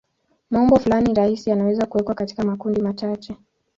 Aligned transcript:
Maumbo 0.51 0.79
fulani 0.79 1.13
rahisi 1.13 1.49
yanaweza 1.49 1.85
kuwekwa 1.85 2.15
katika 2.15 2.43
makundi 2.43 2.81
machache. 2.81 3.37